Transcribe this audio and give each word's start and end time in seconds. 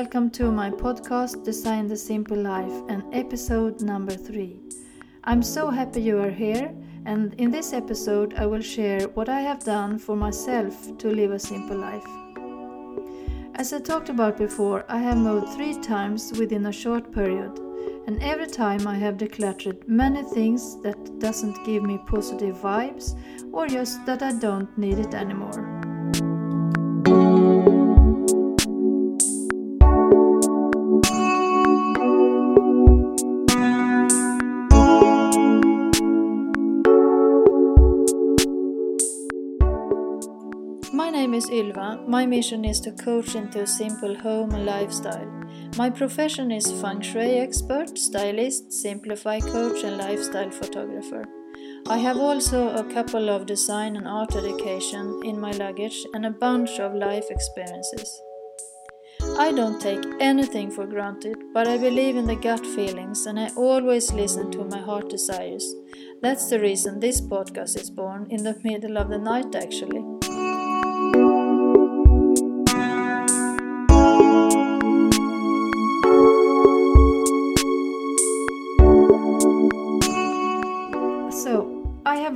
welcome 0.00 0.30
to 0.30 0.50
my 0.50 0.70
podcast 0.70 1.44
Design 1.44 1.86
the 1.86 1.94
Simple 1.94 2.38
Life 2.38 2.72
and 2.88 3.02
episode 3.12 3.82
number 3.82 4.14
three. 4.14 4.58
I'm 5.24 5.42
so 5.42 5.68
happy 5.68 6.00
you 6.00 6.18
are 6.22 6.30
here, 6.30 6.74
and 7.04 7.34
in 7.34 7.50
this 7.50 7.74
episode, 7.74 8.32
I 8.38 8.46
will 8.46 8.62
share 8.62 9.08
what 9.08 9.28
I 9.28 9.42
have 9.42 9.62
done 9.62 9.98
for 9.98 10.16
myself 10.16 10.96
to 10.96 11.10
live 11.10 11.32
a 11.32 11.38
simple 11.38 11.76
life. 11.76 12.06
As 13.56 13.74
I 13.74 13.80
talked 13.80 14.08
about 14.08 14.38
before, 14.38 14.86
I 14.88 15.00
have 15.00 15.18
moved 15.18 15.48
three 15.48 15.74
times 15.74 16.32
within 16.38 16.64
a 16.64 16.72
short 16.72 17.12
period, 17.12 17.58
and 18.06 18.22
every 18.22 18.46
time 18.46 18.86
I 18.86 18.94
have 18.94 19.18
decluttered 19.18 19.86
many 19.86 20.22
things 20.22 20.80
that 20.80 21.18
doesn't 21.18 21.62
give 21.66 21.82
me 21.82 21.98
positive 22.06 22.56
vibes 22.56 23.18
or 23.52 23.66
just 23.66 24.06
that 24.06 24.22
I 24.22 24.32
don't 24.32 24.78
need 24.78 24.98
it 24.98 25.12
anymore. 25.12 25.69
Name 41.30 41.38
is 41.38 41.48
Ylva. 41.48 42.02
My 42.08 42.26
mission 42.26 42.64
is 42.64 42.80
to 42.80 42.90
coach 42.90 43.36
into 43.36 43.60
a 43.60 43.66
simple 43.66 44.16
home 44.16 44.52
and 44.52 44.66
lifestyle. 44.66 45.30
My 45.76 45.88
profession 45.88 46.50
is 46.50 46.72
feng 46.80 47.02
shui 47.02 47.38
expert, 47.38 47.96
stylist, 47.96 48.72
simplify 48.72 49.38
coach, 49.38 49.84
and 49.84 49.96
lifestyle 49.98 50.50
photographer. 50.50 51.24
I 51.86 51.98
have 51.98 52.16
also 52.16 52.70
a 52.70 52.82
couple 52.92 53.30
of 53.30 53.46
design 53.46 53.94
and 53.96 54.08
art 54.08 54.34
education 54.34 55.20
in 55.24 55.38
my 55.38 55.52
luggage 55.52 56.04
and 56.14 56.26
a 56.26 56.36
bunch 56.46 56.80
of 56.80 56.94
life 56.94 57.30
experiences. 57.30 58.10
I 59.38 59.52
don't 59.52 59.80
take 59.80 60.04
anything 60.18 60.72
for 60.72 60.84
granted, 60.84 61.36
but 61.54 61.68
I 61.68 61.78
believe 61.78 62.16
in 62.16 62.26
the 62.26 62.34
gut 62.34 62.66
feelings 62.66 63.26
and 63.26 63.38
I 63.38 63.50
always 63.56 64.12
listen 64.12 64.50
to 64.50 64.64
my 64.64 64.80
heart 64.80 65.08
desires. 65.08 65.74
That's 66.22 66.50
the 66.50 66.58
reason 66.58 66.98
this 66.98 67.20
podcast 67.20 67.78
is 67.78 67.90
born 67.90 68.26
in 68.30 68.42
the 68.42 68.58
middle 68.64 68.98
of 68.98 69.10
the 69.10 69.18
night, 69.18 69.54
actually. 69.54 70.09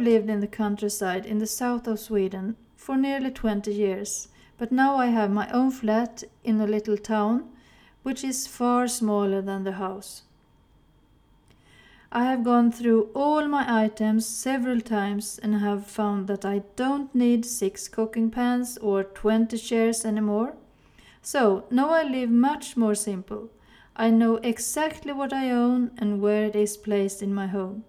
Lived 0.05 0.29
in 0.29 0.41
the 0.41 0.47
countryside 0.47 1.25
in 1.25 1.39
the 1.39 1.47
south 1.47 1.87
of 1.87 1.99
Sweden 1.99 2.57
for 2.77 2.97
nearly 2.97 3.31
20 3.31 3.73
years, 3.73 4.29
but 4.59 4.71
now 4.71 4.97
I 4.97 5.07
have 5.07 5.31
my 5.31 5.51
own 5.51 5.71
flat 5.71 6.23
in 6.45 6.61
a 6.61 6.67
little 6.67 6.99
town, 6.99 7.49
which 8.03 8.23
is 8.23 8.47
far 8.47 8.87
smaller 8.87 9.41
than 9.41 9.65
the 9.65 9.73
house. 9.73 10.23
I 12.13 12.25
have 12.25 12.45
gone 12.45 12.71
through 12.71 13.09
all 13.15 13.49
my 13.49 13.65
items 13.85 14.27
several 14.27 14.81
times 14.81 15.41
and 15.43 15.57
have 15.57 15.87
found 15.87 16.29
that 16.29 16.45
I 16.45 16.63
don't 16.77 17.13
need 17.15 17.47
six 17.47 17.89
cooking 17.89 18.31
pans 18.31 18.77
or 18.79 19.03
20 19.03 19.57
chairs 19.57 20.05
anymore. 20.05 20.55
So 21.23 21.65
now 21.71 21.91
I 21.91 22.03
live 22.03 22.31
much 22.31 22.77
more 22.77 22.95
simple. 22.95 23.51
I 23.97 24.11
know 24.11 24.37
exactly 24.37 25.13
what 25.13 25.33
I 25.33 25.51
own 25.51 25.93
and 25.97 26.21
where 26.21 26.45
it 26.45 26.55
is 26.55 26.77
placed 26.77 27.23
in 27.23 27.35
my 27.35 27.47
home 27.47 27.85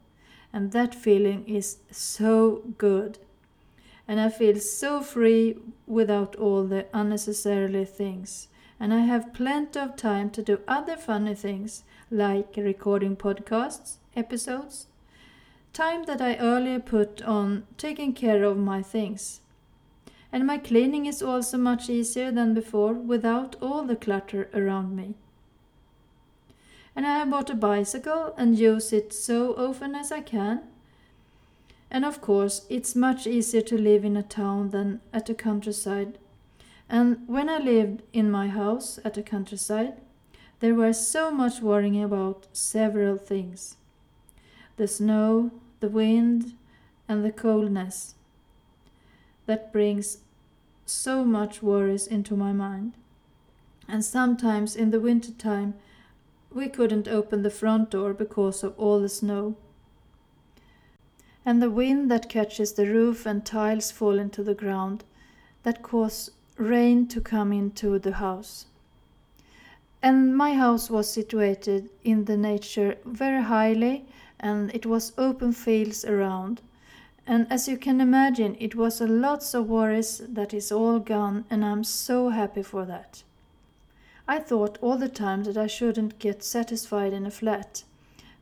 and 0.55 0.71
that 0.71 0.95
feeling 0.95 1.45
is 1.47 1.79
so 1.91 2.63
good. 2.77 3.19
And 4.07 4.21
I 4.21 4.29
feel 4.29 4.55
so 4.55 5.01
free 5.01 5.57
without 5.85 6.37
all 6.37 6.63
the 6.63 6.85
unnecessarily 6.93 7.83
things. 7.83 8.47
And 8.79 8.93
I 8.93 8.99
have 8.99 9.33
plenty 9.33 9.77
of 9.79 9.97
time 9.97 10.29
to 10.29 10.41
do 10.41 10.61
other 10.65 10.95
funny 10.95 11.35
things 11.35 11.83
like 12.09 12.53
recording 12.55 13.17
podcasts, 13.17 13.97
episodes, 14.15 14.87
time 15.73 16.05
that 16.05 16.21
I 16.21 16.37
earlier 16.37 16.79
put 16.79 17.21
on 17.23 17.67
taking 17.77 18.13
care 18.13 18.45
of 18.45 18.57
my 18.57 18.81
things. 18.81 19.41
And 20.31 20.47
my 20.47 20.57
cleaning 20.57 21.05
is 21.05 21.21
also 21.21 21.57
much 21.57 21.89
easier 21.89 22.31
than 22.31 22.53
before 22.53 22.93
without 22.93 23.57
all 23.61 23.83
the 23.83 23.97
clutter 23.97 24.49
around 24.53 24.95
me 24.95 25.15
and 26.95 27.05
I 27.05 27.25
bought 27.25 27.49
a 27.49 27.55
bicycle 27.55 28.33
and 28.37 28.57
use 28.57 28.93
it 28.93 29.13
so 29.13 29.53
often 29.55 29.95
as 29.95 30.11
I 30.11 30.21
can. 30.21 30.61
And 31.91 32.05
of 32.05 32.21
course, 32.21 32.65
it's 32.69 32.95
much 32.95 33.27
easier 33.27 33.61
to 33.61 33.77
live 33.77 34.05
in 34.05 34.17
a 34.17 34.23
town 34.23 34.69
than 34.69 35.01
at 35.13 35.25
the 35.25 35.33
countryside. 35.33 36.17
And 36.89 37.27
when 37.27 37.49
I 37.49 37.57
lived 37.57 38.03
in 38.13 38.31
my 38.31 38.47
house 38.47 38.99
at 39.03 39.13
the 39.13 39.23
countryside, 39.23 39.93
there 40.59 40.75
was 40.75 41.07
so 41.07 41.31
much 41.31 41.61
worrying 41.61 42.01
about 42.01 42.47
several 42.53 43.17
things 43.17 43.75
the 44.77 44.87
snow, 44.87 45.51
the 45.79 45.87
wind, 45.89 46.53
and 47.07 47.23
the 47.23 47.31
coldness. 47.31 48.15
That 49.45 49.71
brings 49.71 50.17
so 50.85 51.23
much 51.23 51.61
worries 51.61 52.07
into 52.07 52.35
my 52.35 52.51
mind. 52.51 52.93
And 53.87 54.03
sometimes 54.03 54.75
in 54.75 54.91
the 54.91 54.99
winter 54.99 55.31
time, 55.31 55.75
we 56.55 56.69
couldn't 56.69 57.07
open 57.07 57.43
the 57.43 57.49
front 57.49 57.91
door 57.91 58.13
because 58.13 58.63
of 58.63 58.73
all 58.79 59.01
the 59.01 59.09
snow. 59.09 59.55
And 61.45 61.61
the 61.61 61.69
wind 61.69 62.09
that 62.09 62.29
catches 62.29 62.73
the 62.73 62.87
roof 62.87 63.25
and 63.25 63.45
tiles 63.45 63.91
fall 63.91 64.17
into 64.17 64.41
the 64.41 64.55
ground, 64.55 65.03
that 65.63 65.83
cause 65.83 66.31
rain 66.57 67.07
to 67.07 67.19
come 67.19 67.51
into 67.51 67.99
the 67.99 68.13
house. 68.13 68.67
And 70.01 70.35
my 70.35 70.53
house 70.53 70.89
was 70.89 71.09
situated 71.09 71.89
in 72.03 72.23
the 72.23 72.37
nature 72.37 72.95
very 73.05 73.43
highly, 73.43 74.05
and 74.39 74.73
it 74.73 74.85
was 74.85 75.11
open 75.17 75.51
fields 75.51 76.05
around. 76.05 76.61
And 77.27 77.47
as 77.51 77.67
you 77.67 77.77
can 77.77 77.99
imagine, 77.99 78.55
it 78.59 78.75
was 78.75 79.01
a 79.01 79.07
lots 79.07 79.53
of 79.53 79.67
worries 79.67 80.21
that 80.29 80.53
is 80.53 80.71
all 80.71 80.99
gone, 80.99 81.43
and 81.49 81.65
I'm 81.65 81.83
so 81.83 82.29
happy 82.29 82.63
for 82.63 82.85
that. 82.85 83.23
I 84.27 84.39
thought 84.39 84.79
all 84.81 84.97
the 84.97 85.07
time 85.09 85.43
that 85.43 85.55
I 85.55 85.67
shouldn't 85.67 86.17
get 86.17 86.43
satisfied 86.43 87.13
in 87.13 87.27
a 87.27 87.31
flat. 87.31 87.83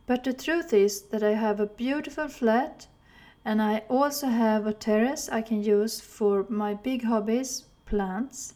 But 0.06 0.24
the 0.24 0.32
truth 0.32 0.74
is 0.74 1.02
that 1.04 1.24
I 1.24 1.34
have 1.34 1.60
a 1.60 1.66
beautiful 1.66 2.30
flat 2.30 2.88
and 3.44 3.62
I 3.62 3.84
also 3.90 4.28
have 4.28 4.66
a 4.66 4.74
terrace 4.74 5.28
I 5.28 5.42
can 5.42 5.62
use 5.62 6.00
for 6.00 6.46
my 6.48 6.74
big 6.74 7.04
hobbies, 7.04 7.66
plants. 7.86 8.54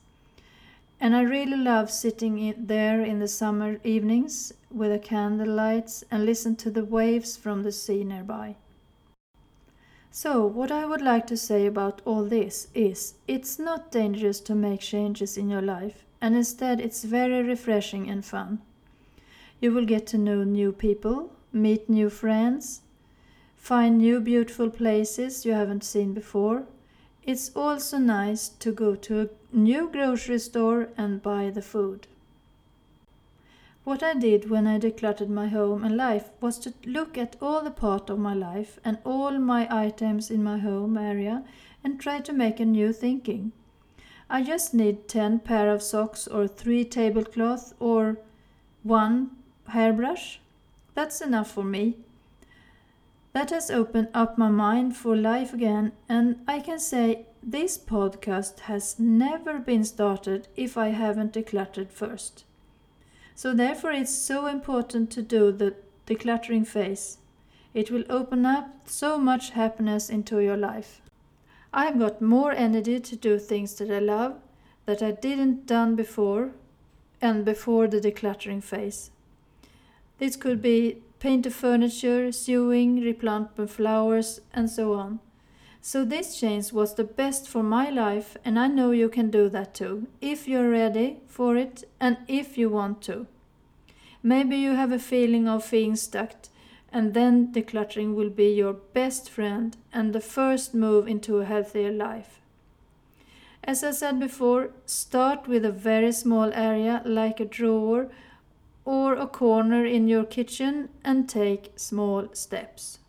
And 1.02 1.16
I 1.16 1.22
really 1.22 1.58
love 1.58 1.92
sitting 1.92 2.40
in 2.40 2.68
there 2.68 3.02
in 3.02 3.20
the 3.20 3.28
summer 3.28 3.78
evenings 3.84 4.54
with 4.72 4.92
the 4.92 5.00
candle 5.00 5.54
lights 5.54 6.06
and 6.10 6.26
listen 6.26 6.56
to 6.58 6.72
the 6.72 6.86
waves 6.86 7.36
from 7.36 7.64
the 7.64 7.74
sea 7.74 8.06
nearby. 8.06 8.56
So, 10.10 10.48
what 10.48 10.72
I 10.72 10.86
would 10.86 11.02
like 11.02 11.28
to 11.28 11.38
say 11.38 11.66
about 11.66 12.02
all 12.06 12.24
this 12.24 12.70
is 12.74 13.16
it's 13.28 13.60
not 13.60 13.92
dangerous 13.92 14.40
to 14.42 14.56
make 14.56 14.80
changes 14.80 15.38
in 15.38 15.50
your 15.50 15.62
life 15.62 16.06
and 16.22 16.36
instead 16.36 16.80
it's 16.80 17.04
very 17.04 17.44
refreshing 17.44 18.10
and 18.10 18.26
fun. 18.26 18.60
You 19.60 19.72
will 19.72 19.86
get 19.86 20.06
to 20.08 20.18
know 20.18 20.44
new 20.44 20.72
people, 20.72 21.32
meet 21.52 21.90
new 21.90 22.10
friends, 22.10 22.82
find 23.56 23.98
new 23.98 24.20
beautiful 24.20 24.70
places 24.70 25.46
you 25.46 25.54
haven't 25.54 25.84
seen 25.84 26.14
before. 26.14 26.64
It's 27.24 27.52
also 27.56 27.98
nice 27.98 28.50
to 28.50 28.72
go 28.72 28.96
to 28.96 29.22
a 29.22 29.30
new 29.52 29.90
grocery 29.90 30.40
store 30.40 30.90
and 30.98 31.22
buy 31.22 31.50
the 31.50 31.62
food. 31.62 32.08
What 33.84 34.04
I 34.04 34.14
did 34.14 34.50
when 34.50 34.68
I 34.68 34.80
decluttered 34.80 35.30
my 35.30 35.48
home 35.48 35.84
and 35.84 35.96
life 35.96 36.30
was 36.42 36.60
to 36.60 36.74
look 36.86 37.18
at 37.18 37.38
all 37.42 37.64
the 37.64 37.72
part 37.72 38.10
of 38.10 38.20
my 38.20 38.34
life 38.34 38.80
and 38.84 38.98
all 39.06 39.40
my 39.40 39.68
items 39.72 40.30
in 40.30 40.44
my 40.44 40.58
home 40.58 40.98
area 40.98 41.44
and 41.84 42.00
try 42.00 42.20
to 42.20 42.34
make 42.34 42.60
a 42.60 42.66
new 42.66 42.92
thinking. 42.92 43.54
I 44.29 44.44
just 44.44 44.74
need 44.74 45.07
10 45.07 45.39
pair 45.39 45.69
of 45.69 45.81
socks 45.81 46.27
or 46.27 46.47
3 46.47 46.83
tablecloths 46.85 47.74
or 47.79 48.18
1 48.83 49.31
hairbrush. 49.69 50.39
That's 50.94 51.21
enough 51.21 51.51
for 51.51 51.63
me. 51.63 51.95
That 53.33 53.51
has 53.51 53.69
opened 53.69 54.09
up 54.13 54.38
my 54.38 54.50
mind 54.50 54.97
for 54.97 55.15
life 55.15 55.53
again, 55.53 55.91
and 56.09 56.39
I 56.47 56.59
can 56.59 56.79
say 56.79 57.25
this 57.44 57.77
podcast 57.77 58.62
has 58.62 59.00
never 59.00 59.59
been 59.59 59.83
started 59.83 60.47
if 60.56 60.77
I 60.77 60.88
haven't 60.89 61.33
decluttered 61.33 61.91
first. 61.91 62.45
So, 63.35 63.53
therefore, 63.53 63.91
it's 63.91 64.12
so 64.12 64.47
important 64.47 65.12
to 65.12 65.21
do 65.21 65.51
the 65.51 65.75
decluttering 66.07 66.65
phase. 66.65 67.19
It 67.74 67.91
will 67.91 68.06
open 68.09 68.45
up 68.45 68.88
so 68.89 69.19
much 69.19 69.51
happiness 69.51 70.09
into 70.09 70.39
your 70.39 70.57
life. 70.57 71.01
I've 71.77 72.00
got 72.00 72.24
more 72.24 72.53
energy 72.53 73.00
to 73.00 73.15
do 73.15 73.38
things 73.38 73.75
that 73.75 73.91
I 73.91 74.00
love 74.00 74.33
that 74.88 75.03
I 75.03 75.12
didn't 75.12 75.68
done 75.68 75.95
before 75.95 76.50
and 77.21 77.45
before 77.45 77.88
the 77.88 78.01
decluttering 78.01 78.63
phase. 78.63 79.12
This 80.18 80.35
could 80.35 80.59
be 80.59 81.03
paint 81.19 81.44
the 81.44 81.51
furniture, 81.51 82.31
sewing, 82.31 83.01
replant 83.01 83.56
my 83.56 83.68
flowers, 83.68 84.41
and 84.56 84.71
so 84.71 84.94
on. 84.94 85.19
So 85.79 86.03
this 86.03 86.39
change 86.39 86.74
was 86.74 86.95
the 86.95 87.03
best 87.03 87.47
for 87.47 87.62
my 87.62 87.91
life, 87.91 88.38
and 88.44 88.57
I 88.57 88.68
know 88.68 88.89
you 88.89 89.07
can 89.07 89.29
do 89.29 89.47
that 89.50 89.75
too, 89.75 90.07
if 90.19 90.47
you're 90.47 90.71
ready 90.71 91.18
for 91.27 91.56
it 91.56 91.83
and 92.00 92.18
if 92.27 92.57
you 92.57 92.71
want 92.71 93.03
to. 93.03 93.27
Maybe 94.24 94.56
you 94.57 94.74
have 94.74 94.91
a 94.91 94.97
feeling 94.97 95.47
of 95.47 95.69
being 95.69 95.95
stuck, 95.95 96.47
and 96.92 97.13
then 97.13 97.51
decluttering 97.51 98.16
will 98.16 98.30
be 98.30 98.50
your 98.54 98.74
best 98.74 99.30
friend 99.30 99.78
and 99.94 100.13
the 100.13 100.22
first 100.22 100.74
move 100.74 101.07
into 101.07 101.39
a 101.39 101.45
healthier 101.45 101.92
life. 101.92 102.39
As 103.63 103.84
I 103.84 103.92
said 103.92 104.19
before, 104.19 104.72
start 104.86 105.48
with 105.48 105.66
a 105.66 105.72
very 105.72 106.12
small 106.13 106.54
area 106.54 107.01
like 107.06 107.39
a 107.39 107.45
drawer 107.45 108.10
or 108.86 109.16
a 109.16 109.28
corner 109.28 109.86
in 109.86 110.07
your 110.07 110.24
kitchen 110.24 110.88
and 111.04 111.28
take 111.28 111.74
small 111.75 112.30
steps. 112.34 113.00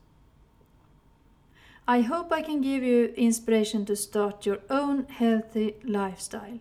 I 1.87 2.01
hope 2.01 2.33
I 2.33 2.43
can 2.43 2.61
give 2.61 2.83
you 2.83 3.15
inspiration 3.17 3.87
to 3.87 3.95
start 3.95 4.45
your 4.45 4.59
own 4.69 5.07
healthy 5.09 5.77
lifestyle. 5.85 6.59